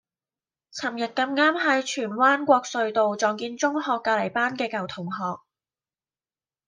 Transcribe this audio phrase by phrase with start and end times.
[0.73, 5.41] 噚日咁啱喺荃灣國瑞路撞見中學隔離班嘅舊同學